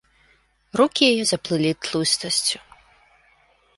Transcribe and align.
Рукі 0.79 1.03
яе 1.11 1.25
заплылі 1.31 1.71
тлустасцю. 1.89 2.57